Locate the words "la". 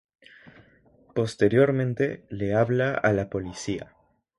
3.13-3.29